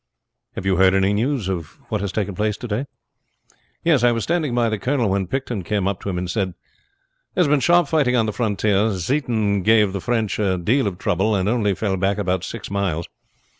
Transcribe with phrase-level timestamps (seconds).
[0.55, 2.85] "Have you heard any news of what has taken place to day?"
[3.83, 4.03] "Yes.
[4.03, 6.55] I was standing by the colonel when Picton came up to him and said:
[7.35, 8.93] "'There's been sharp fighting on the frontier.
[8.93, 13.07] Zieten gave the French a deal of trouble, and only fell back about six miles.